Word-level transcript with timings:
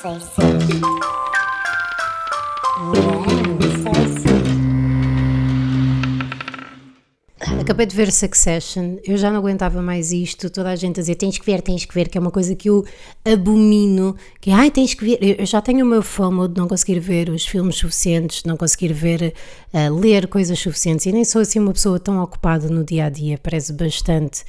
sei 0.00 0.20
sim. 0.20 0.80
Acabei 7.60 7.84
de 7.84 7.94
ver 7.94 8.10
Succession, 8.10 8.96
eu 9.04 9.16
já 9.16 9.30
não 9.30 9.38
aguentava 9.38 9.82
mais 9.82 10.10
isto, 10.10 10.48
toda 10.48 10.70
a 10.70 10.76
gente 10.76 10.98
a 10.98 11.02
dizer 11.02 11.16
tens 11.16 11.38
que 11.38 11.44
ver, 11.44 11.60
tens 11.60 11.84
que 11.84 11.94
ver, 11.94 12.08
que 12.08 12.16
é 12.16 12.20
uma 12.20 12.30
coisa 12.30 12.54
que 12.54 12.70
eu 12.70 12.84
abomino, 13.24 14.16
que 14.40 14.50
ai 14.50 14.70
tens 14.70 14.94
que 14.94 15.04
ver, 15.04 15.38
eu 15.38 15.44
já 15.44 15.60
tenho 15.60 15.84
o 15.84 15.88
meu 15.88 16.02
fome 16.02 16.48
de 16.48 16.58
não 16.58 16.66
conseguir 16.66 16.98
ver 16.98 17.28
os 17.28 17.46
filmes 17.46 17.76
suficientes, 17.76 18.42
de 18.42 18.48
não 18.48 18.56
conseguir 18.56 18.92
ver, 18.92 19.34
uh, 19.74 19.94
ler 19.94 20.28
coisas 20.28 20.58
suficientes 20.58 21.04
e 21.06 21.12
nem 21.12 21.24
sou 21.24 21.42
assim 21.42 21.58
uma 21.58 21.72
pessoa 21.72 22.00
tão 22.00 22.22
ocupada 22.22 22.68
no 22.68 22.82
dia 22.82 23.04
a 23.04 23.10
dia, 23.10 23.38
parece 23.38 23.72
bastante 23.72 24.44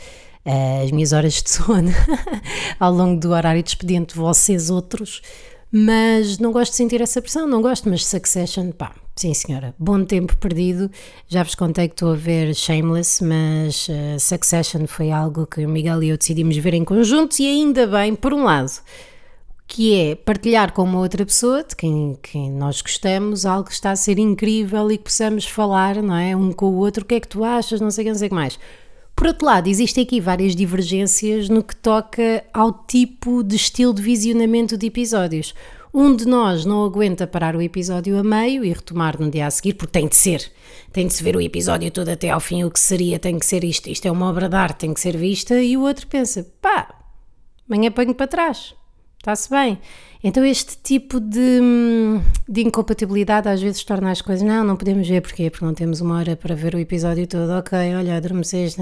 as 0.45 0.91
minhas 0.91 1.13
horas 1.13 1.33
de 1.41 1.49
sono 1.49 1.91
ao 2.79 2.93
longo 2.93 3.19
do 3.19 3.31
horário 3.31 3.61
de 3.61 3.69
expediente 3.69 4.15
vocês 4.15 4.69
outros, 4.69 5.21
mas 5.71 6.39
não 6.39 6.51
gosto 6.51 6.71
de 6.71 6.77
sentir 6.77 7.01
essa 7.01 7.21
pressão, 7.21 7.47
não 7.47 7.61
gosto, 7.61 7.89
mas 7.89 8.05
Succession, 8.05 8.71
pá, 8.71 8.95
sim 9.15 9.33
senhora, 9.33 9.75
bom 9.77 10.03
tempo 10.03 10.35
perdido, 10.37 10.89
já 11.27 11.43
vos 11.43 11.53
contei 11.53 11.87
que 11.87 11.93
estou 11.93 12.13
a 12.13 12.15
ver 12.15 12.55
Shameless, 12.55 13.23
mas 13.23 13.87
uh, 13.87 14.19
Succession 14.19 14.87
foi 14.87 15.11
algo 15.11 15.45
que 15.45 15.65
o 15.65 15.69
Miguel 15.69 16.01
e 16.03 16.09
eu 16.09 16.17
decidimos 16.17 16.57
ver 16.57 16.73
em 16.73 16.83
conjunto 16.83 17.39
e 17.39 17.45
ainda 17.45 17.85
bem, 17.85 18.15
por 18.15 18.33
um 18.33 18.45
lado, 18.45 18.71
que 19.67 19.93
é 19.93 20.15
partilhar 20.15 20.73
com 20.73 20.81
uma 20.81 20.97
outra 20.97 21.23
pessoa 21.23 21.63
de 21.63 21.75
quem, 21.75 22.17
quem 22.23 22.49
nós 22.49 22.81
gostamos 22.81 23.45
algo 23.45 23.65
que 23.65 23.73
está 23.73 23.91
a 23.91 23.95
ser 23.95 24.17
incrível 24.17 24.91
e 24.91 24.97
que 24.97 25.03
possamos 25.03 25.45
falar, 25.45 26.01
não 26.01 26.15
é, 26.15 26.35
um 26.35 26.51
com 26.51 26.65
o 26.65 26.77
outro, 26.77 27.03
o 27.03 27.05
que 27.05 27.13
é 27.13 27.19
que 27.19 27.27
tu 27.27 27.43
achas, 27.43 27.79
não 27.79 27.91
sei 27.91 28.03
o 28.03 28.05
que, 28.05 28.11
não 28.11 28.17
sei 28.17 28.25
o 28.27 28.29
que 28.29 28.35
mais. 28.35 28.59
Por 29.19 29.27
outro 29.27 29.45
lado, 29.45 29.67
existem 29.67 30.05
aqui 30.05 30.21
várias 30.21 30.55
divergências 30.55 31.49
no 31.49 31.61
que 31.61 31.75
toca 31.75 32.41
ao 32.53 32.71
tipo 32.71 33.43
de 33.43 33.57
estilo 33.57 33.93
de 33.93 34.01
visionamento 34.01 34.77
de 34.77 34.87
episódios. 34.87 35.53
Um 35.93 36.15
de 36.15 36.25
nós 36.25 36.63
não 36.63 36.85
aguenta 36.85 37.27
parar 37.27 37.53
o 37.53 37.61
episódio 37.61 38.17
a 38.17 38.23
meio 38.23 38.63
e 38.63 38.71
retomar 38.71 39.19
no 39.19 39.29
dia 39.29 39.45
a 39.45 39.51
seguir, 39.51 39.73
porque 39.73 39.91
tem 39.91 40.07
de 40.07 40.15
ser. 40.15 40.49
Tem 40.93 41.05
de 41.05 41.13
se 41.13 41.21
ver 41.21 41.35
o 41.35 41.41
episódio 41.41 41.91
todo 41.91 42.07
até 42.07 42.29
ao 42.29 42.39
fim, 42.39 42.63
o 42.63 42.71
que 42.71 42.79
seria, 42.79 43.19
tem 43.19 43.37
que 43.37 43.45
ser 43.45 43.65
isto. 43.65 43.89
Isto 43.89 44.07
é 44.07 44.11
uma 44.11 44.29
obra 44.29 44.47
de 44.47 44.55
arte, 44.55 44.77
tem 44.77 44.93
que 44.93 45.01
ser 45.01 45.17
vista. 45.17 45.61
E 45.61 45.75
o 45.75 45.81
outro 45.81 46.07
pensa, 46.07 46.47
pá, 46.61 46.87
amanhã 47.69 47.91
ponho 47.91 48.15
para 48.15 48.25
trás. 48.25 48.73
Está-se 49.19 49.49
bem. 49.49 49.77
Então, 50.23 50.43
este 50.45 50.77
tipo 50.81 51.19
de, 51.19 51.59
de, 52.47 52.61
incompatibilidade 52.61 53.49
às 53.49 53.61
vezes 53.61 53.83
torna 53.83 54.11
as 54.11 54.21
coisas. 54.21 54.47
Não, 54.47 54.63
não 54.63 54.77
podemos 54.77 55.07
ver, 55.07 55.21
porquê? 55.21 55.49
Porque 55.49 55.65
não 55.65 55.73
temos 55.73 55.99
uma 55.99 56.17
hora 56.17 56.37
para 56.37 56.55
ver 56.55 56.73
o 56.73 56.79
episódio 56.79 57.27
todo. 57.27 57.51
Ok, 57.51 57.77
olha, 57.95 58.15
adormeceste. 58.15 58.81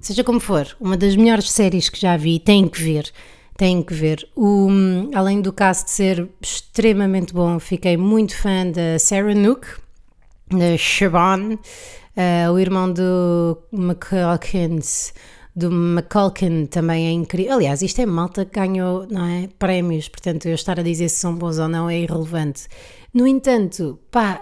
Seja 0.00 0.24
como 0.24 0.40
for, 0.40 0.66
uma 0.80 0.96
das 0.96 1.14
melhores 1.14 1.48
séries 1.50 1.88
que 1.88 2.00
já 2.00 2.16
vi, 2.16 2.40
tem 2.40 2.66
que 2.66 2.82
ver. 2.82 3.08
Tem 3.56 3.80
que 3.82 3.94
ver. 3.94 4.28
O, 4.34 4.68
além 5.14 5.40
do 5.40 5.52
cast 5.52 5.88
ser 5.88 6.28
extremamente 6.40 7.32
bom, 7.32 7.60
fiquei 7.60 7.96
muito 7.96 8.36
fã 8.36 8.68
da 8.68 8.98
Sarah 8.98 9.34
Nook, 9.34 9.64
da 10.50 10.76
Siobhan, 10.76 11.54
uh, 11.54 12.52
o 12.52 12.58
irmão 12.58 12.92
do 12.92 13.62
McCalkins 13.72 15.12
do 15.54 15.70
McCulkin 15.70 16.66
também 16.66 17.06
é 17.06 17.10
incrível. 17.10 17.54
Aliás, 17.54 17.82
isto 17.82 18.00
é 18.00 18.06
malta 18.06 18.44
que 18.44 18.58
ganhou 18.58 19.06
não 19.10 19.26
é, 19.26 19.48
prémios, 19.58 20.08
portanto, 20.08 20.46
eu 20.46 20.54
estar 20.54 20.80
a 20.80 20.82
dizer 20.82 21.08
se 21.08 21.16
são 21.16 21.34
bons 21.34 21.58
ou 21.58 21.68
não 21.68 21.88
é 21.88 22.00
irrelevante. 22.00 22.68
No 23.12 23.26
entanto, 23.26 23.98
pá, 24.10 24.40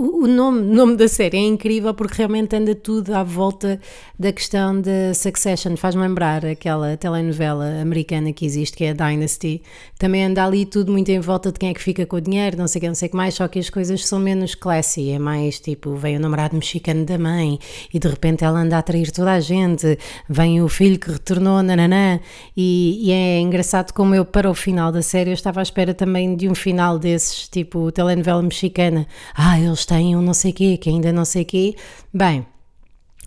o 0.00 0.26
nome, 0.26 0.62
nome 0.62 0.96
da 0.96 1.06
série 1.06 1.36
é 1.36 1.40
incrível 1.40 1.92
porque 1.92 2.16
realmente 2.16 2.56
anda 2.56 2.74
tudo 2.74 3.12
à 3.12 3.22
volta 3.22 3.78
da 4.18 4.32
questão 4.32 4.80
da 4.80 5.12
Succession. 5.12 5.76
Faz-me 5.76 6.00
lembrar 6.00 6.44
aquela 6.46 6.96
telenovela 6.96 7.80
americana 7.82 8.32
que 8.32 8.46
existe, 8.46 8.78
que 8.78 8.84
é 8.84 8.90
a 8.90 8.92
Dynasty. 8.94 9.60
Também 9.98 10.24
anda 10.24 10.42
ali 10.42 10.64
tudo 10.64 10.90
muito 10.90 11.10
em 11.10 11.20
volta 11.20 11.52
de 11.52 11.58
quem 11.58 11.68
é 11.68 11.74
que 11.74 11.82
fica 11.82 12.06
com 12.06 12.16
o 12.16 12.20
dinheiro, 12.20 12.56
não 12.56 12.66
sei 12.66 12.78
o 12.78 12.80
que, 12.80 12.88
não 12.88 12.94
sei 12.94 13.08
o 13.08 13.10
que 13.10 13.16
mais, 13.16 13.34
só 13.34 13.46
que 13.46 13.58
as 13.58 13.68
coisas 13.68 14.06
são 14.06 14.18
menos 14.18 14.54
classy. 14.54 15.10
É 15.10 15.18
mais 15.18 15.60
tipo, 15.60 15.94
vem 15.96 16.16
o 16.16 16.20
namorado 16.20 16.54
mexicano 16.54 17.04
da 17.04 17.18
mãe 17.18 17.58
e 17.92 17.98
de 17.98 18.08
repente 18.08 18.42
ela 18.42 18.60
anda 18.60 18.76
a 18.76 18.78
atrair 18.78 19.10
toda 19.10 19.32
a 19.32 19.40
gente, 19.40 19.98
vem 20.26 20.62
o 20.62 20.68
filho 20.68 20.98
que 20.98 21.10
retornou, 21.10 21.62
nananã. 21.62 22.20
E, 22.56 23.06
e 23.06 23.12
é 23.12 23.38
engraçado 23.38 23.92
como 23.92 24.14
eu, 24.14 24.24
para 24.24 24.50
o 24.50 24.54
final 24.54 24.90
da 24.90 25.02
série, 25.02 25.28
eu 25.28 25.34
estava 25.34 25.60
à 25.60 25.62
espera 25.62 25.92
também 25.92 26.34
de 26.36 26.48
um 26.48 26.54
final 26.54 26.98
desses, 26.98 27.48
tipo 27.48 27.92
telenovela 27.92 28.40
mexicana. 28.40 29.06
Ah, 29.34 29.60
eles 29.60 29.89
têm 29.90 30.16
um 30.16 30.22
não 30.22 30.34
sei 30.34 30.52
quê, 30.52 30.76
que 30.76 30.88
ainda 30.88 31.12
não 31.12 31.24
sei 31.24 31.44
quê. 31.44 31.74
Bem, 32.14 32.46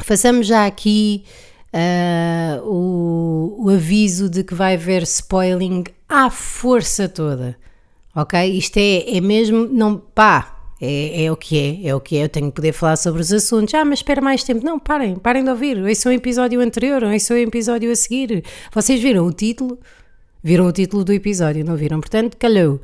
façamos 0.01 0.47
já 0.47 0.65
aqui 0.65 1.23
uh, 1.73 2.63
o, 2.65 3.65
o 3.65 3.69
aviso 3.69 4.29
de 4.29 4.43
que 4.43 4.53
vai 4.53 4.75
haver 4.75 5.03
spoiling 5.03 5.83
à 6.07 6.29
força 6.29 7.09
toda. 7.09 7.57
Ok? 8.15 8.39
Isto 8.57 8.77
é, 8.77 9.17
é 9.17 9.21
mesmo, 9.21 9.67
não, 9.67 9.97
pá, 9.97 10.61
é, 10.79 11.25
é, 11.25 11.31
o 11.31 11.35
que 11.35 11.57
é, 11.57 11.87
é 11.87 11.95
o 11.95 11.99
que 11.99 12.17
é. 12.17 12.23
Eu 12.23 12.29
tenho 12.29 12.47
que 12.47 12.55
poder 12.55 12.71
falar 12.71 12.95
sobre 12.95 13.21
os 13.21 13.33
assuntos. 13.33 13.73
Ah, 13.73 13.83
mas 13.83 13.99
espera 13.99 14.21
mais 14.21 14.43
tempo. 14.43 14.63
Não, 14.65 14.79
parem, 14.79 15.15
parem 15.15 15.43
de 15.43 15.49
ouvir. 15.49 15.77
Esse 15.87 16.07
é 16.07 16.11
o 16.11 16.13
episódio 16.13 16.61
anterior, 16.61 17.03
esse 17.13 17.33
é 17.33 17.35
o 17.35 17.39
episódio 17.39 17.91
a 17.91 17.95
seguir. 17.95 18.43
Vocês 18.73 19.01
viram 19.01 19.25
o 19.25 19.33
título? 19.33 19.79
Viram 20.41 20.67
o 20.67 20.71
título 20.71 21.03
do 21.03 21.11
episódio, 21.13 21.65
não 21.65 21.75
viram? 21.75 21.99
Portanto, 21.99 22.37
calhou. 22.37 22.81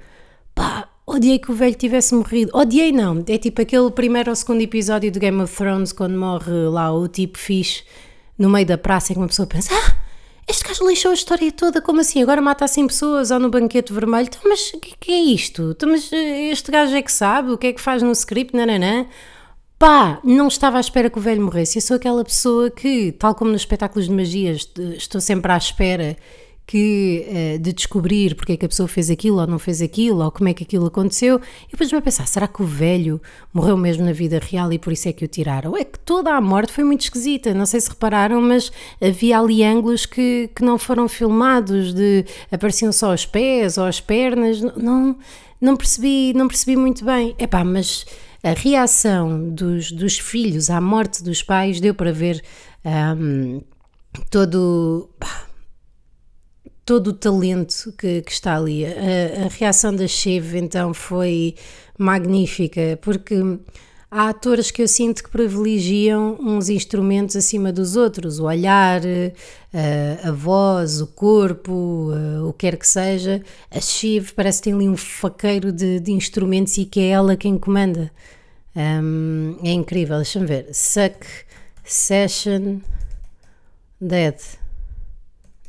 Pá, 0.56 0.89
odiei 1.10 1.40
que 1.40 1.52
o 1.52 1.54
velho 1.54 1.76
tivesse 1.76 2.14
morrido. 2.14 2.52
Odiei 2.54 2.92
não, 2.92 3.24
é 3.28 3.38
tipo 3.38 3.62
aquele 3.62 3.90
primeiro 3.92 4.30
ou 4.30 4.36
segundo 4.36 4.62
episódio 4.62 5.12
de 5.12 5.20
Game 5.20 5.42
of 5.42 5.56
Thrones 5.56 5.92
quando 5.92 6.18
morre 6.18 6.52
lá 6.70 6.92
o 6.94 7.08
tipo 7.08 7.38
fixe 7.38 7.84
no 8.38 8.50
meio 8.50 8.66
da 8.66 8.78
praça 8.78 9.12
em 9.12 9.16
que 9.16 9.22
uma 9.22 9.28
pessoa 9.28 9.46
pensa 9.46 9.74
ah, 9.74 9.96
este 10.50 10.64
gajo 10.68 10.88
lixou 10.88 11.12
a 11.12 11.14
história 11.14 11.52
toda, 11.52 11.80
como 11.80 12.02
assim? 12.02 12.24
Agora 12.24 12.42
mata 12.42 12.66
assim 12.66 12.88
pessoas 12.88 13.30
ou 13.30 13.40
no 13.40 13.50
banquete 13.50 13.94
vermelho? 13.94 14.28
Então, 14.28 14.42
mas 14.46 14.72
o 14.74 14.80
que, 14.80 14.96
que, 15.00 15.12
é 15.12 15.20
isto? 15.20 15.74
Então, 15.76 15.90
mas 15.90 16.12
eh, 16.12 16.50
este 16.50 16.72
gajo 16.72 16.96
é 16.96 17.04
que 17.04 17.12
sabe 17.12 17.52
o 17.52 17.58
que 17.58 17.68
é 17.68 17.74
que 17.74 17.80
faz 17.80 18.02
no 18.02 18.12
script? 18.12 18.56
Nananã. 18.56 19.06
Pá, 19.78 20.20
não 20.24 20.48
estava 20.48 20.78
à 20.78 20.80
espera 20.80 21.08
que 21.08 21.20
o 21.20 21.22
velho 21.22 21.42
morresse. 21.42 21.78
Eu 21.78 21.82
sou 21.84 21.98
aquela 21.98 22.26
pessoa 22.26 22.72
que, 22.72 23.12
tal 23.12 23.36
como 23.36 23.52
nos 23.52 23.62
espetáculos 23.62 24.08
de 24.08 24.14
magia, 24.14 24.52
estou 24.52 25.22
sempre 25.22 25.52
à 25.52 25.58
espera 25.58 26.18
que, 26.70 27.26
uh, 27.28 27.58
de 27.58 27.74
descobrir 27.74 28.36
porque 28.36 28.52
é 28.52 28.58
que 28.58 28.64
a 28.64 28.70
pessoa 28.70 28.88
fez 28.88 29.10
aquilo 29.10 29.40
ou 29.40 29.48
não 29.48 29.58
fez 29.58 29.82
aquilo, 29.82 30.24
ou 30.24 30.30
como 30.30 30.50
é 30.50 30.54
que 30.54 30.64
aquilo 30.64 30.86
aconteceu, 30.86 31.42
e 31.68 31.72
depois 31.72 31.90
vai 31.90 32.00
pensar, 32.00 32.28
será 32.28 32.48
que 32.48 32.62
o 32.62 32.66
velho 32.66 33.20
morreu 33.52 33.76
mesmo 33.76 34.06
na 34.06 34.12
vida 34.12 34.40
real 34.40 34.72
e 34.72 34.78
por 34.78 34.94
isso 34.94 35.10
é 35.10 35.12
que 35.12 35.26
o 35.26 35.28
tiraram? 35.28 35.76
É 35.76 35.84
que 35.84 35.98
toda 35.98 36.32
a 36.32 36.40
morte 36.40 36.72
foi 36.72 36.84
muito 36.84 37.02
esquisita, 37.02 37.56
não 37.56 37.66
sei 37.66 37.82
se 37.82 37.90
repararam, 37.90 38.40
mas 38.40 38.72
havia 39.02 39.40
ali 39.40 39.64
ângulos 39.64 40.06
que, 40.06 40.52
que 40.56 40.64
não 40.64 40.78
foram 40.78 41.10
filmados, 41.10 41.92
de 41.92 42.24
apareciam 42.52 42.92
só 42.92 43.16
os 43.16 43.26
pés 43.26 43.80
ou 43.80 43.86
as 43.86 44.00
pernas, 44.00 44.62
não, 44.62 45.18
não 45.60 45.76
percebi, 45.76 46.34
não 46.36 46.48
percebi 46.48 46.76
muito 46.76 47.04
bem. 47.04 47.34
Epá, 47.40 47.64
mas 47.64 48.06
a 48.44 48.52
reação 48.52 49.50
dos, 49.50 49.92
dos 49.92 50.20
filhos 50.20 50.70
à 50.70 50.80
morte 50.80 51.24
dos 51.24 51.42
pais 51.42 51.82
deu 51.82 51.96
para 51.96 52.14
ver 52.14 52.44
um, 52.86 53.60
todo... 54.30 55.10
Pá, 55.20 55.49
todo 56.90 57.10
o 57.10 57.14
talento 57.14 57.94
que, 57.96 58.24
que 58.24 58.32
está 58.32 58.56
ali. 58.56 58.84
A, 58.84 59.46
a, 59.46 59.48
reação 59.48 59.96
da 59.96 60.08
Cheve 60.08 60.58
então 60.58 60.92
foi 60.92 61.54
magnífica, 61.96 62.98
porque 63.00 63.36
há 64.10 64.30
atores 64.30 64.72
que 64.72 64.82
eu 64.82 64.88
sinto 64.88 65.24
que 65.24 65.30
privilegiam 65.30 66.36
uns 66.42 66.68
instrumentos 66.68 67.36
acima 67.36 67.72
dos 67.72 67.96
outros, 67.96 68.40
o 68.40 68.46
olhar, 68.46 69.02
a, 69.72 70.30
a 70.30 70.32
voz, 70.32 71.00
o 71.00 71.06
corpo, 71.06 72.12
o 72.44 72.54
que 72.54 72.72
quer 72.72 72.76
que 72.76 72.88
seja. 72.88 73.40
A 73.70 73.80
Shiv 73.80 74.34
parece 74.34 74.58
que 74.58 74.64
tem 74.64 74.74
ali 74.74 74.90
um 74.90 74.98
faqueiro 74.98 75.72
de, 75.72 76.00
de 76.00 76.12
instrumentos 76.12 76.76
e 76.80 76.86
que 76.86 77.02
é 77.02 77.10
ela 77.10 77.38
quem 77.38 77.56
comanda. 77.56 78.12
Um, 78.76 79.60
é 79.64 79.72
incrível, 79.74 80.16
deixa-me 80.16 80.48
ver. 80.48 80.70
Suck 80.74 81.24
Session 81.84 82.80
Dead. 84.02 84.40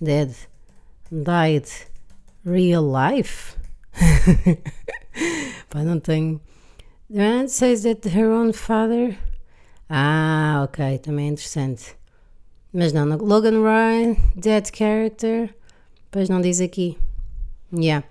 Dead 0.01 0.50
died 1.11 1.69
real 2.45 2.83
life? 2.83 3.57
Pá, 5.69 5.83
não 5.83 6.01
tenho. 6.01 6.41
The 7.11 7.19
man 7.19 7.49
says 7.49 7.83
that 7.83 8.09
her 8.09 8.31
own 8.31 8.53
father. 8.53 9.17
Ah, 9.89 10.63
ok, 10.65 10.99
também 10.99 11.27
é 11.27 11.31
interessante. 11.31 11.97
Mas 12.73 12.93
não, 12.93 13.05
Logan 13.17 13.63
Ryan, 13.63 14.17
dead 14.37 14.71
character. 14.73 15.53
Pois 16.11 16.29
não 16.29 16.41
diz 16.41 16.61
aqui. 16.61 16.97
Yeah. 17.73 18.07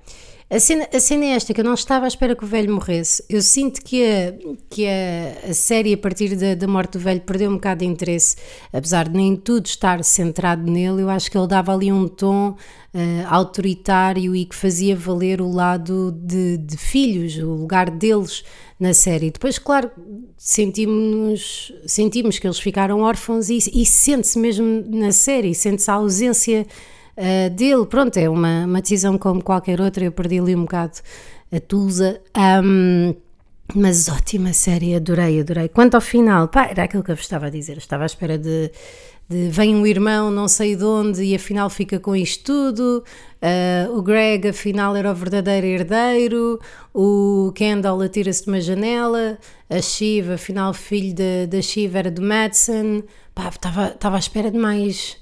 A 0.51 0.59
cena, 0.59 0.89
a 0.91 0.99
cena 0.99 1.25
é 1.25 1.29
esta, 1.33 1.53
que 1.53 1.61
eu 1.61 1.65
não 1.65 1.75
estava 1.75 2.05
à 2.05 2.07
espera 2.07 2.35
que 2.35 2.43
o 2.43 2.47
velho 2.47 2.73
morresse. 2.73 3.23
Eu 3.29 3.39
sinto 3.39 3.83
que 3.83 4.03
a, 4.03 4.33
que 4.67 4.87
a, 4.87 5.49
a 5.51 5.53
série, 5.53 5.93
a 5.93 5.97
partir 5.97 6.35
da, 6.35 6.55
da 6.55 6.67
morte 6.67 6.93
do 6.93 6.99
velho, 6.99 7.21
perdeu 7.21 7.51
um 7.51 7.53
bocado 7.53 7.81
de 7.81 7.85
interesse, 7.85 8.35
apesar 8.73 9.07
de 9.07 9.15
nem 9.15 9.35
tudo 9.35 9.67
estar 9.67 10.03
centrado 10.03 10.63
nele. 10.63 11.03
Eu 11.03 11.09
acho 11.11 11.29
que 11.29 11.37
ele 11.37 11.45
dava 11.45 11.71
ali 11.71 11.91
um 11.91 12.07
tom 12.07 12.49
uh, 12.49 13.27
autoritário 13.27 14.35
e 14.35 14.43
que 14.43 14.55
fazia 14.55 14.95
valer 14.95 15.39
o 15.39 15.51
lado 15.51 16.11
de, 16.11 16.57
de 16.57 16.77
filhos, 16.77 17.37
o 17.37 17.53
lugar 17.53 17.91
deles 17.91 18.43
na 18.79 18.91
série. 18.91 19.29
Depois, 19.29 19.59
claro, 19.59 19.91
sentimos, 20.35 21.71
sentimos 21.85 22.39
que 22.39 22.47
eles 22.47 22.59
ficaram 22.59 23.01
órfãos 23.01 23.51
e, 23.51 23.59
e 23.71 23.85
sente-se 23.85 24.39
mesmo 24.39 24.83
na 24.87 25.11
série, 25.11 25.53
sente-se 25.53 25.91
a 25.91 25.93
ausência 25.93 26.65
uh, 27.19 27.49
dele. 27.49 27.85
Pronto, 27.85 28.17
é 28.17 28.29
uma, 28.29 28.65
uma 28.65 28.81
decisão 28.81 29.17
como 29.17 29.43
qualquer 29.43 29.81
outra. 29.81 30.05
Eu 30.05 30.11
perdi 30.11 30.39
ali 30.39 30.55
um 30.55 30.61
bocado 30.61 30.99
a 31.51 31.59
Tusa. 31.59 32.21
Um, 32.63 33.13
mas 33.75 34.09
ótima 34.09 34.51
série, 34.51 34.95
adorei, 34.95 35.41
adorei. 35.41 35.69
Quanto 35.69 35.95
ao 35.95 36.01
final, 36.01 36.47
pá, 36.47 36.67
era 36.67 36.83
aquilo 36.83 37.03
que 37.03 37.11
eu 37.11 37.15
vos 37.15 37.23
estava 37.23 37.47
a 37.47 37.49
dizer. 37.49 37.77
Estava 37.77 38.03
à 38.03 38.05
espera 38.07 38.35
de, 38.35 38.71
de 39.29 39.47
vem 39.49 39.75
um 39.75 39.85
irmão 39.85 40.31
não 40.31 40.47
sei 40.47 40.75
de 40.75 40.83
onde 40.83 41.23
e 41.23 41.35
afinal 41.35 41.69
fica 41.69 41.99
com 41.99 42.15
isto 42.15 42.43
tudo. 42.45 43.03
Uh, 43.41 43.95
o 43.95 44.01
Greg 44.01 44.49
afinal 44.49 44.95
era 44.95 45.11
o 45.11 45.15
verdadeiro 45.15 45.67
herdeiro. 45.67 46.59
O 46.93 47.51
Kendall 47.53 48.01
atira-se 48.01 48.43
de 48.43 48.49
uma 48.49 48.59
janela. 48.59 49.37
A 49.69 49.81
Shiva, 49.81 50.33
afinal, 50.33 50.73
filho 50.73 51.15
da 51.47 51.61
Shiva 51.61 51.99
era 51.99 52.09
do 52.09 52.23
Madsen. 52.23 53.03
Pá, 53.35 53.49
estava, 53.49 53.89
estava 53.89 54.15
à 54.15 54.19
espera 54.19 54.49
de 54.49 54.57
mais, 54.57 55.15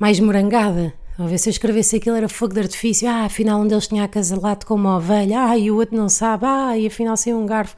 mais 0.00 0.18
morangada. 0.18 0.92
A 1.16 1.26
ver 1.26 1.38
se 1.38 1.48
eu 1.48 1.52
escrevesse 1.52 1.96
aquilo 1.96 2.16
era 2.16 2.28
fogo 2.28 2.54
de 2.54 2.60
artifício. 2.60 3.08
Ah, 3.08 3.24
afinal 3.24 3.60
um 3.60 3.66
deles 3.66 3.86
tinha 3.86 4.04
acasalado 4.04 4.66
com 4.66 4.74
uma 4.74 4.96
ovelha. 4.96 5.44
Ah, 5.44 5.56
e 5.56 5.70
o 5.70 5.76
outro 5.76 5.96
não 5.96 6.08
sabe. 6.08 6.44
Ah, 6.46 6.76
e 6.76 6.86
afinal 6.86 7.16
saiu 7.16 7.38
um 7.38 7.46
garfo. 7.46 7.76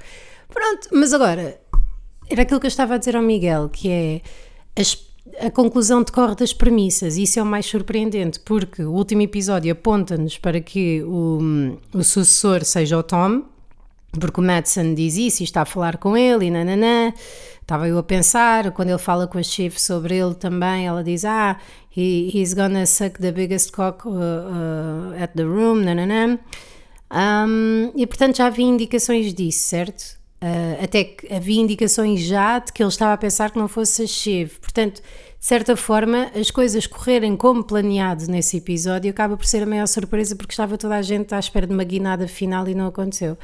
Pronto, 0.48 0.88
mas 0.92 1.12
agora, 1.12 1.60
era 2.30 2.42
aquilo 2.42 2.58
que 2.58 2.66
eu 2.66 2.68
estava 2.68 2.94
a 2.94 2.98
dizer 2.98 3.14
ao 3.14 3.22
Miguel, 3.22 3.68
que 3.68 3.90
é 3.90 4.20
as, 4.74 4.98
a 5.38 5.50
conclusão 5.50 6.02
decorre 6.02 6.34
das 6.34 6.52
premissas. 6.52 7.16
Isso 7.16 7.38
é 7.38 7.42
o 7.42 7.46
mais 7.46 7.66
surpreendente, 7.66 8.40
porque 8.40 8.82
o 8.82 8.92
último 8.92 9.22
episódio 9.22 9.70
aponta-nos 9.72 10.38
para 10.38 10.60
que 10.60 11.02
o, 11.02 11.78
o 11.92 12.02
sucessor 12.02 12.64
seja 12.64 12.96
o 12.96 13.02
Tom, 13.02 13.42
porque 14.18 14.40
o 14.40 14.42
Madsen 14.42 14.94
diz 14.94 15.16
isso 15.16 15.42
e 15.42 15.44
está 15.44 15.62
a 15.62 15.66
falar 15.66 15.98
com 15.98 16.16
ele 16.16 16.46
e 16.46 16.50
nananã. 16.50 17.12
Estava 17.66 17.88
eu 17.88 17.98
a 17.98 18.02
pensar, 18.04 18.70
quando 18.70 18.90
ele 18.90 18.98
fala 18.98 19.26
com 19.26 19.38
a 19.38 19.42
Chief 19.42 19.76
sobre 19.76 20.16
ele 20.16 20.36
também, 20.36 20.86
ela 20.86 21.02
diz: 21.02 21.24
Ah, 21.24 21.58
he, 21.96 22.30
he's 22.32 22.54
gonna 22.54 22.86
suck 22.86 23.20
the 23.20 23.32
biggest 23.32 23.72
cock 23.72 24.06
uh, 24.06 24.12
uh, 24.12 25.20
at 25.20 25.32
the 25.34 25.42
room, 25.42 25.82
nananã. 25.82 26.38
Um, 27.10 27.90
e 27.96 28.06
portanto 28.06 28.36
já 28.36 28.46
havia 28.46 28.64
indicações 28.64 29.34
disso, 29.34 29.64
certo? 29.64 30.16
Uh, 30.40 30.84
até 30.84 31.02
que 31.02 31.34
havia 31.34 31.60
indicações 31.60 32.20
já 32.20 32.60
de 32.60 32.72
que 32.72 32.80
ele 32.80 32.88
estava 32.88 33.14
a 33.14 33.16
pensar 33.16 33.50
que 33.50 33.58
não 33.58 33.66
fosse 33.66 34.04
a 34.04 34.06
Shiv. 34.06 34.60
Portanto, 34.60 35.02
de 35.02 35.44
certa 35.44 35.76
forma, 35.76 36.30
as 36.38 36.52
coisas 36.52 36.86
correrem 36.86 37.36
como 37.36 37.64
planeado 37.64 38.28
nesse 38.28 38.58
episódio 38.58 39.10
acaba 39.10 39.36
por 39.36 39.44
ser 39.44 39.64
a 39.64 39.66
maior 39.66 39.88
surpresa 39.88 40.36
porque 40.36 40.52
estava 40.52 40.78
toda 40.78 40.94
a 40.94 41.02
gente 41.02 41.34
à 41.34 41.38
espera 41.40 41.66
de 41.66 41.74
uma 41.74 41.82
guinada 41.82 42.28
final 42.28 42.68
e 42.68 42.76
não 42.76 42.86
aconteceu. 42.86 43.36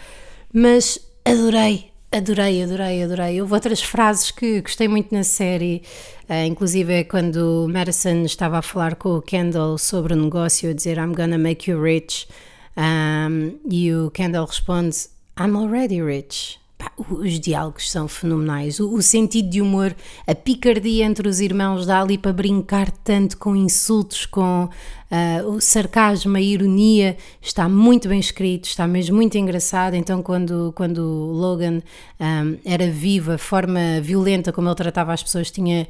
Mas 0.52 1.00
adorei, 1.24 1.91
Adorei, 2.14 2.62
adorei, 2.62 3.02
adorei. 3.02 3.40
Houve 3.40 3.54
outras 3.54 3.80
frases 3.80 4.30
que 4.30 4.60
gostei 4.60 4.86
muito 4.86 5.14
na 5.14 5.24
série, 5.24 5.82
uh, 6.28 6.44
inclusive 6.46 6.92
é 6.92 7.04
quando 7.04 7.66
Madison 7.72 8.24
estava 8.24 8.58
a 8.58 8.62
falar 8.62 8.96
com 8.96 9.16
o 9.16 9.22
Kendall 9.22 9.78
sobre 9.78 10.12
o 10.12 10.16
negócio, 10.16 10.68
a 10.68 10.74
dizer 10.74 10.98
I'm 10.98 11.14
gonna 11.14 11.38
make 11.38 11.70
you 11.70 11.82
rich, 11.82 12.28
um, 12.76 13.58
e 13.66 13.94
o 13.94 14.10
Kendall 14.10 14.44
responde 14.44 15.08
I'm 15.40 15.56
already 15.56 16.02
rich. 16.02 16.61
Pá, 16.82 16.90
os 17.08 17.38
diálogos 17.38 17.88
são 17.88 18.08
fenomenais. 18.08 18.80
O, 18.80 18.92
o, 18.94 19.00
sentido 19.00 19.48
de 19.48 19.62
humor, 19.62 19.94
a 20.26 20.34
picardia 20.34 21.04
entre 21.04 21.28
os 21.28 21.38
irmãos 21.38 21.86
dá 21.86 22.00
ali 22.00 22.18
para 22.18 22.32
brincar 22.32 22.90
tanto 22.90 23.38
com 23.38 23.54
insultos, 23.54 24.26
com 24.26 24.64
uh, 24.64 25.48
o 25.48 25.60
sarcasmo, 25.60 26.36
a 26.36 26.40
ironia. 26.40 27.16
Está 27.40 27.68
muito 27.68 28.08
bem 28.08 28.18
escrito, 28.18 28.64
está 28.64 28.84
mesmo 28.84 29.14
muito 29.14 29.38
engraçado. 29.38 29.94
Então, 29.94 30.22
quando, 30.22 30.72
quando 30.74 31.00
Logan 31.02 31.82
um, 32.18 32.58
era 32.64 32.90
vivo, 32.90 33.30
a 33.30 33.38
forma 33.38 34.00
violenta 34.00 34.52
como 34.52 34.66
ele 34.68 34.74
tratava 34.74 35.12
as 35.12 35.22
pessoas 35.22 35.52
tinha 35.52 35.86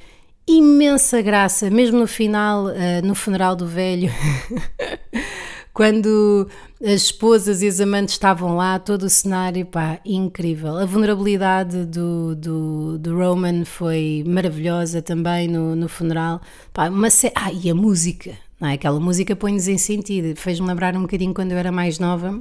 imensa 0.47 1.23
graça, 1.23 1.71
mesmo 1.71 2.01
no 2.01 2.07
final, 2.07 2.67
uh, 2.67 2.73
no 3.03 3.15
funeral 3.15 3.57
do 3.57 3.67
velho. 3.67 4.13
quando 5.73 6.49
as 6.83 7.03
esposas 7.03 7.63
e 7.63 7.69
as 7.69 7.81
amantes 7.81 8.15
estavam 8.15 8.57
lá, 8.57 8.79
todo 8.79 9.05
o 9.05 9.11
cenário, 9.11 9.65
pá, 9.65 9.99
incrível. 10.05 10.77
A 10.77 10.85
vulnerabilidade 10.85 11.87
do, 11.87 12.37
do, 12.37 12.99
do 12.99 13.17
Roman 13.17 13.65
foi 13.65 14.23
maravilhosa 14.27 15.01
também 15.01 15.49
no, 15.49 15.75
no 15.75 15.89
funeral. 15.89 16.41
Pá, 16.73 16.89
uma 16.89 17.09
se... 17.09 17.33
Ah, 17.35 17.51
e 17.53 17.71
a 17.71 17.75
música, 17.75 18.37
não 18.61 18.69
é? 18.69 18.75
Aquela 18.75 19.01
música 19.01 19.35
põe-nos 19.35 19.67
em 19.67 19.79
sentido. 19.79 20.37
Fez-me 20.39 20.67
lembrar 20.67 20.95
um 20.95 21.03
bocadinho 21.03 21.33
quando 21.33 21.53
eu 21.53 21.59
era 21.59 21.73
mais 21.73 21.99
nova 21.99 22.39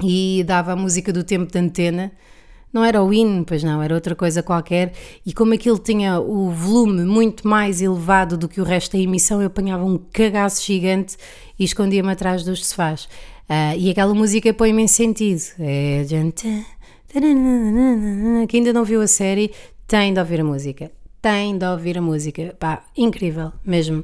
e 0.00 0.44
dava 0.46 0.72
a 0.72 0.76
música 0.76 1.12
do 1.12 1.24
tempo 1.24 1.50
de 1.50 1.58
antena 1.58 2.12
não 2.72 2.84
era 2.84 3.02
o 3.02 3.12
hino, 3.12 3.44
pois 3.44 3.62
não, 3.62 3.82
era 3.82 3.94
outra 3.94 4.14
coisa 4.14 4.42
qualquer, 4.42 4.92
e 5.26 5.32
como 5.32 5.52
aquilo 5.52 5.78
tinha 5.78 6.18
o 6.18 6.50
volume 6.50 7.04
muito 7.04 7.46
mais 7.46 7.82
elevado 7.82 8.36
do 8.36 8.48
que 8.48 8.60
o 8.60 8.64
resto 8.64 8.96
da 8.96 9.02
emissão, 9.02 9.40
eu 9.40 9.48
apanhava 9.48 9.84
um 9.84 9.98
cagaço 9.98 10.64
gigante 10.64 11.16
e 11.58 11.64
escondia-me 11.64 12.10
atrás 12.10 12.44
dos 12.44 12.66
sofás. 12.66 13.04
Uh, 13.48 13.76
e 13.76 13.90
aquela 13.90 14.14
música 14.14 14.54
põe-me 14.54 14.82
em 14.82 14.88
sentido. 14.88 15.42
É. 15.58 16.04
Quem 18.48 18.60
ainda 18.60 18.72
não 18.72 18.84
viu 18.84 19.02
a 19.02 19.06
série 19.06 19.52
tem 19.86 20.14
de 20.14 20.20
ouvir 20.20 20.40
a 20.40 20.44
música. 20.44 20.90
Tem 21.20 21.58
de 21.58 21.66
ouvir 21.66 21.98
a 21.98 22.00
música. 22.00 22.56
Pá, 22.58 22.82
incrível, 22.96 23.52
mesmo. 23.64 23.98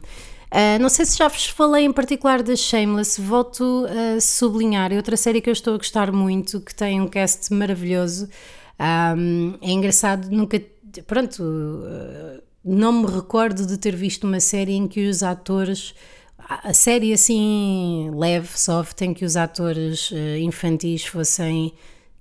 Uh, 0.50 0.78
não 0.80 0.88
sei 0.88 1.06
se 1.06 1.16
já 1.16 1.28
vos 1.28 1.46
falei 1.46 1.84
em 1.84 1.92
particular 1.92 2.42
da 2.42 2.54
Shameless, 2.54 3.20
volto 3.20 3.86
a 3.86 4.20
sublinhar. 4.20 4.92
É 4.92 4.96
outra 4.96 5.16
série 5.16 5.40
que 5.40 5.48
eu 5.48 5.52
estou 5.52 5.74
a 5.74 5.78
gostar 5.78 6.12
muito, 6.12 6.60
que 6.60 6.74
tem 6.74 7.00
um 7.00 7.08
cast 7.08 7.52
maravilhoso. 7.52 8.28
Um, 8.78 9.54
é 9.60 9.70
engraçado, 9.70 10.30
nunca. 10.30 10.60
Pronto, 11.06 11.42
uh, 11.42 12.42
não 12.64 12.92
me 12.92 13.06
recordo 13.06 13.66
de 13.66 13.76
ter 13.76 13.94
visto 13.94 14.26
uma 14.26 14.40
série 14.40 14.74
em 14.74 14.86
que 14.86 15.08
os 15.08 15.22
atores. 15.22 15.94
A 16.38 16.72
série 16.72 17.12
assim 17.12 18.10
leve, 18.14 18.58
soft, 18.58 19.00
em 19.02 19.12
que 19.12 19.24
os 19.24 19.36
atores 19.36 20.10
uh, 20.10 20.38
infantis 20.40 21.04
fossem 21.04 21.74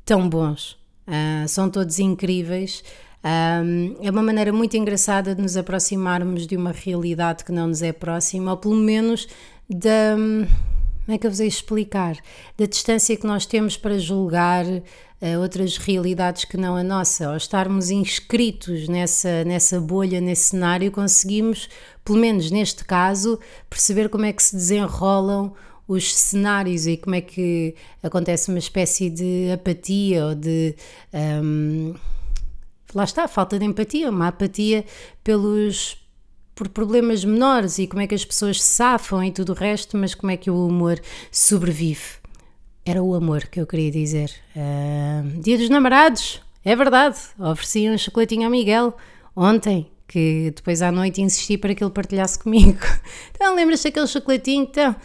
tão 0.03 0.27
bons. 0.27 0.77
Uh, 1.07 1.47
são 1.47 1.69
todos 1.69 1.99
incríveis. 1.99 2.83
Um, 3.23 3.95
é 4.01 4.09
uma 4.09 4.21
maneira 4.21 4.53
muito 4.53 4.77
engraçada 4.77 5.33
de 5.33 5.41
nos 5.41 5.57
aproximarmos 5.57 6.45
de 6.45 6.55
uma 6.55 6.71
realidade 6.71 7.43
que 7.43 7.51
não 7.51 7.67
nos 7.67 7.81
é 7.81 7.91
próxima, 7.91 8.51
ou 8.51 8.57
pelo 8.57 8.75
menos 8.75 9.27
da. 9.69 10.15
Como 11.07 11.15
é 11.15 11.17
que 11.17 11.25
eu 11.25 11.31
vos 11.31 11.39
ia 11.39 11.47
explicar? 11.47 12.17
Da 12.57 12.65
distância 12.65 13.15
que 13.15 13.25
nós 13.25 13.45
temos 13.45 13.77
para 13.77 13.97
julgar 13.97 14.65
uh, 14.65 15.39
outras 15.41 15.77
realidades 15.77 16.43
que 16.43 16.57
não 16.57 16.75
a 16.75 16.83
nossa. 16.83 17.29
Ao 17.29 17.37
estarmos 17.37 17.89
inscritos 17.89 18.89
nessa, 18.89 19.45
nessa 19.45 19.79
bolha, 19.79 20.19
nesse 20.19 20.49
cenário, 20.49 20.91
conseguimos, 20.91 21.69
pelo 22.03 22.17
menos 22.17 22.51
neste 22.51 22.83
caso, 22.83 23.39
perceber 23.69 24.09
como 24.09 24.25
é 24.25 24.33
que 24.33 24.43
se 24.43 24.53
desenrolam 24.53 25.53
os 25.87 26.13
cenários 26.13 26.85
e 26.85 26.97
como 26.97 27.15
é 27.15 27.21
que 27.21 27.73
acontece 28.03 28.49
uma 28.49 28.59
espécie 28.59 29.09
de 29.09 29.49
apatia 29.53 30.25
ou 30.25 30.35
de. 30.35 30.75
Um, 31.13 31.95
lá 32.93 33.05
está, 33.05 33.29
falta 33.29 33.57
de 33.57 33.63
empatia, 33.63 34.09
uma 34.09 34.27
apatia 34.27 34.83
pelos 35.23 36.05
por 36.57 36.67
problemas 36.69 37.23
menores 37.23 37.77
e 37.77 37.85
como 37.85 38.01
é 38.01 38.07
que 38.07 38.15
as 38.15 38.25
pessoas 38.25 38.61
se 38.61 38.67
safam 38.67 39.23
e 39.23 39.31
tudo 39.31 39.51
o 39.51 39.55
resto, 39.55 39.95
mas 39.95 40.15
como 40.15 40.31
é 40.31 40.37
que 40.37 40.49
o 40.49 40.67
humor 40.67 40.99
sobrevive. 41.31 42.17
Era 42.83 43.03
o 43.03 43.13
amor 43.13 43.45
que 43.45 43.61
eu 43.61 43.67
queria 43.67 43.91
dizer. 43.91 44.31
Uh, 44.55 45.39
dia 45.39 45.55
dos 45.55 45.69
namorados, 45.69 46.41
é 46.65 46.75
verdade. 46.75 47.19
Ofereci 47.37 47.87
um 47.87 47.97
chocolatinho 47.97 48.45
ao 48.45 48.49
Miguel 48.49 48.97
ontem, 49.35 49.87
que 50.07 50.51
depois 50.55 50.81
à 50.81 50.91
noite 50.91 51.21
insisti 51.21 51.59
para 51.59 51.75
que 51.75 51.83
ele 51.83 51.91
partilhasse 51.91 52.39
comigo. 52.39 52.79
Então, 53.35 53.55
lembras-te 53.55 53.83
daquele 53.83 54.07
chocolatinho? 54.07 54.63
Então, 54.63 54.95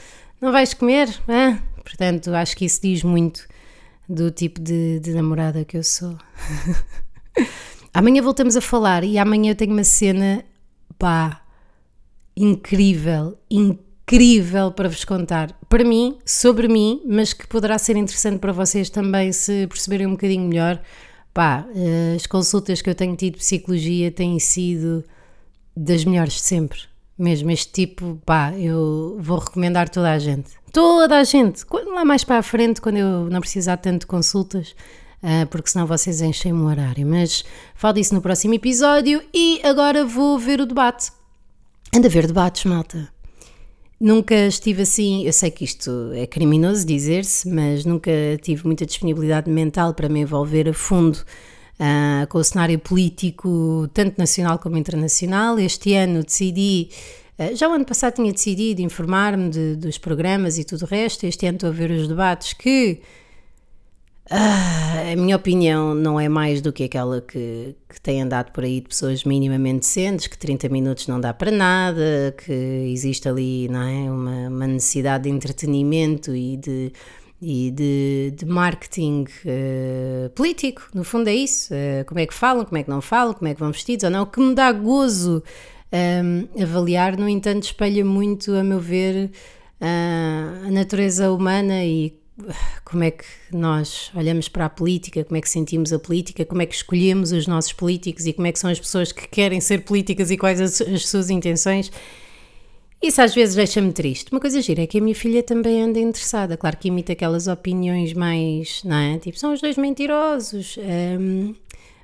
não 0.40 0.52
vais 0.52 0.72
comer? 0.72 1.08
Ah? 1.28 1.58
Portanto, 1.84 2.32
acho 2.34 2.56
que 2.56 2.64
isso 2.64 2.80
diz 2.80 3.02
muito 3.02 3.46
do 4.08 4.30
tipo 4.30 4.58
de, 4.58 5.00
de 5.00 5.12
namorada 5.12 5.66
que 5.66 5.76
eu 5.76 5.84
sou. 5.84 6.16
amanhã 7.92 8.22
voltamos 8.22 8.56
a 8.56 8.62
falar 8.62 9.04
e 9.04 9.18
amanhã 9.18 9.50
eu 9.50 9.54
tenho 9.54 9.72
uma 9.72 9.84
cena, 9.84 10.42
pá, 10.98 11.41
incrível, 12.36 13.38
incrível 13.50 14.72
para 14.72 14.88
vos 14.88 15.04
contar. 15.04 15.52
Para 15.68 15.84
mim, 15.84 16.18
sobre 16.24 16.68
mim, 16.68 17.02
mas 17.06 17.32
que 17.32 17.46
poderá 17.46 17.78
ser 17.78 17.96
interessante 17.96 18.38
para 18.38 18.52
vocês 18.52 18.90
também 18.90 19.32
se 19.32 19.66
perceberem 19.66 20.06
um 20.06 20.12
bocadinho 20.12 20.48
melhor. 20.48 20.80
Pá, 21.32 21.66
eh, 21.74 22.14
as 22.16 22.26
consultas 22.26 22.82
que 22.82 22.90
eu 22.90 22.94
tenho 22.94 23.16
tido 23.16 23.34
de 23.34 23.38
psicologia 23.38 24.10
têm 24.10 24.38
sido 24.38 25.04
das 25.74 26.04
melhores 26.04 26.34
de 26.34 26.42
sempre. 26.42 26.80
Mesmo 27.18 27.50
este 27.50 27.72
tipo, 27.72 28.20
pá, 28.26 28.52
eu 28.52 29.16
vou 29.20 29.38
recomendar 29.38 29.88
toda 29.88 30.12
a 30.12 30.18
gente. 30.18 30.50
Toda 30.72 31.18
a 31.18 31.24
gente! 31.24 31.64
Lá 31.86 32.04
mais 32.04 32.24
para 32.24 32.38
a 32.38 32.42
frente, 32.42 32.80
quando 32.80 32.96
eu 32.96 33.30
não 33.30 33.40
precisar 33.40 33.76
tanto 33.78 34.00
de 34.00 34.06
consultas, 34.06 34.74
eh, 35.22 35.44
porque 35.46 35.70
senão 35.70 35.86
vocês 35.86 36.20
enchem 36.20 36.52
o 36.52 36.64
horário. 36.66 37.06
Mas 37.06 37.44
falo 37.74 37.94
disso 37.94 38.14
no 38.14 38.20
próximo 38.20 38.54
episódio 38.54 39.22
e 39.32 39.60
agora 39.64 40.04
vou 40.04 40.38
ver 40.38 40.60
o 40.60 40.66
debate. 40.66 41.21
Anda 41.94 42.08
a 42.08 42.10
ver 42.10 42.26
debates, 42.26 42.64
malta. 42.64 43.06
Nunca 44.00 44.34
estive 44.46 44.80
assim, 44.80 45.26
eu 45.26 45.32
sei 45.32 45.50
que 45.50 45.62
isto 45.62 46.10
é 46.14 46.26
criminoso 46.26 46.86
dizer-se, 46.86 47.46
mas 47.46 47.84
nunca 47.84 48.10
tive 48.40 48.64
muita 48.64 48.86
disponibilidade 48.86 49.50
mental 49.50 49.92
para 49.92 50.08
me 50.08 50.20
envolver 50.20 50.70
a 50.70 50.72
fundo 50.72 51.16
uh, 51.16 52.26
com 52.30 52.38
o 52.38 52.44
cenário 52.44 52.78
político, 52.78 53.90
tanto 53.92 54.18
nacional 54.18 54.58
como 54.58 54.78
internacional. 54.78 55.58
Este 55.58 55.94
ano 55.94 56.24
decidi 56.24 56.88
Uh, 57.38 57.56
já 57.56 57.66
o 57.66 57.72
ano 57.72 57.84
passado 57.84 58.16
tinha 58.16 58.30
decidido 58.30 58.82
informar-me 58.82 59.48
de, 59.48 59.76
dos 59.76 59.96
programas 59.96 60.58
e 60.58 60.64
tudo 60.64 60.82
o 60.82 60.86
resto. 60.86 61.24
Este 61.24 61.46
ano 61.46 61.56
estou 61.56 61.70
a 61.70 61.72
ver 61.72 61.90
os 61.90 62.06
debates 62.06 62.52
que 62.52 63.00
ah, 64.30 65.12
a 65.12 65.16
minha 65.16 65.36
opinião 65.36 65.94
não 65.94 66.18
é 66.18 66.28
mais 66.28 66.60
do 66.60 66.72
que 66.72 66.84
aquela 66.84 67.20
que, 67.20 67.76
que 67.88 68.00
tem 68.00 68.22
andado 68.22 68.52
por 68.52 68.64
aí 68.64 68.80
de 68.80 68.88
pessoas 68.88 69.24
minimamente 69.24 69.80
decentes, 69.80 70.26
que 70.26 70.38
30 70.38 70.68
minutos 70.68 71.06
não 71.08 71.20
dá 71.20 71.34
para 71.34 71.50
nada, 71.50 72.34
que 72.44 72.52
existe 72.52 73.28
ali 73.28 73.68
não 73.68 73.82
é, 73.82 74.10
uma, 74.10 74.48
uma 74.48 74.66
necessidade 74.66 75.24
de 75.24 75.30
entretenimento 75.30 76.34
e 76.34 76.56
de, 76.56 76.92
e 77.40 77.70
de, 77.72 78.32
de 78.36 78.46
marketing 78.46 79.24
uh, 79.44 80.30
político, 80.30 80.88
no 80.94 81.02
fundo 81.02 81.28
é 81.28 81.34
isso. 81.34 81.74
Uh, 81.74 82.04
como 82.06 82.20
é 82.20 82.26
que 82.26 82.34
falam, 82.34 82.64
como 82.64 82.78
é 82.78 82.84
que 82.84 82.90
não 82.90 83.00
falam, 83.00 83.34
como 83.34 83.48
é 83.48 83.54
que 83.54 83.60
vão 83.60 83.72
vestidos 83.72 84.04
ou 84.04 84.10
não. 84.10 84.22
O 84.22 84.26
que 84.26 84.40
me 84.40 84.54
dá 84.54 84.70
gozo 84.70 85.42
um, 85.92 86.62
avaliar, 86.62 87.18
no 87.18 87.28
entanto, 87.28 87.64
espelha 87.64 88.04
muito, 88.04 88.54
a 88.54 88.62
meu 88.62 88.78
ver, 88.78 89.30
uh, 89.80 90.66
a 90.68 90.70
natureza 90.70 91.30
humana 91.32 91.84
e 91.84 92.21
como 92.84 93.04
é 93.04 93.10
que 93.10 93.24
nós 93.52 94.10
olhamos 94.14 94.48
para 94.48 94.66
a 94.66 94.70
política, 94.70 95.24
como 95.24 95.36
é 95.36 95.40
que 95.40 95.48
sentimos 95.48 95.92
a 95.92 95.98
política, 95.98 96.44
como 96.44 96.62
é 96.62 96.66
que 96.66 96.74
escolhemos 96.74 97.32
os 97.32 97.46
nossos 97.46 97.72
políticos 97.72 98.26
e 98.26 98.32
como 98.32 98.46
é 98.46 98.52
que 98.52 98.58
são 98.58 98.70
as 98.70 98.78
pessoas 98.78 99.12
que 99.12 99.28
querem 99.28 99.60
ser 99.60 99.84
políticas 99.84 100.30
e 100.30 100.36
quais 100.36 100.60
as, 100.60 100.80
as 100.80 101.08
suas 101.08 101.30
intenções. 101.30 101.90
Isso 103.02 103.20
às 103.20 103.34
vezes 103.34 103.56
deixa-me 103.56 103.92
triste. 103.92 104.30
Uma 104.30 104.40
coisa 104.40 104.62
gira 104.62 104.82
é 104.82 104.86
que 104.86 104.98
a 104.98 105.00
minha 105.00 105.14
filha 105.14 105.42
também 105.42 105.82
anda 105.82 105.98
interessada. 105.98 106.56
Claro 106.56 106.76
que 106.76 106.86
imita 106.86 107.12
aquelas 107.12 107.48
opiniões 107.48 108.12
mais, 108.12 108.82
não 108.84 108.96
é? 108.96 109.18
Tipo, 109.18 109.36
são 109.38 109.52
os 109.52 109.60
dois 109.60 109.76
mentirosos. 109.76 110.78
Um, 110.78 111.52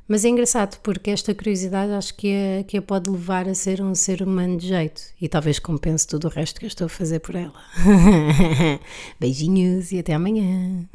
mas 0.08 0.24
é 0.24 0.28
engraçado 0.28 0.78
porque 0.82 1.10
esta 1.10 1.34
curiosidade 1.34 1.92
acho 1.92 2.14
que 2.14 2.32
a, 2.60 2.64
que 2.64 2.78
a 2.78 2.82
pode 2.82 3.10
levar 3.10 3.46
a 3.46 3.54
ser 3.54 3.82
um 3.82 3.94
ser 3.94 4.22
humano 4.22 4.56
de 4.56 4.68
jeito 4.68 5.02
e 5.20 5.28
talvez 5.28 5.58
compense 5.58 6.06
tudo 6.06 6.28
o 6.28 6.30
resto 6.30 6.58
que 6.58 6.64
eu 6.64 6.68
estou 6.68 6.86
a 6.86 6.88
fazer 6.88 7.20
por 7.20 7.34
ela. 7.34 7.52
Beijinhos 9.20 9.92
e 9.92 9.98
até 9.98 10.14
amanhã. 10.14 10.88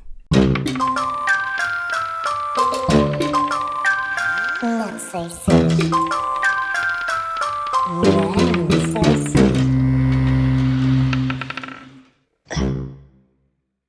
Não 4.63 5.00
sei 5.00 5.29
se. 5.29 6.33